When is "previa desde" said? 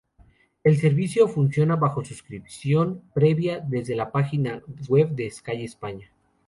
3.13-3.95